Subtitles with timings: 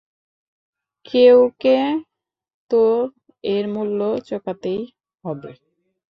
[1.05, 1.77] কেউকে
[2.71, 2.83] তো
[3.45, 4.81] এর মূল্য চোঁকাতেই
[5.23, 5.51] হবে।